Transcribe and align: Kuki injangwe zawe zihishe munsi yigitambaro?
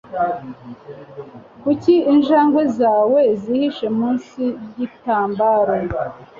Kuki 1.61 1.93
injangwe 2.13 2.61
zawe 2.77 3.21
zihishe 3.41 3.87
munsi 3.97 4.41
yigitambaro? 4.77 5.75